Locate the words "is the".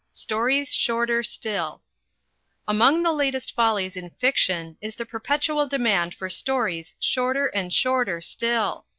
4.81-5.05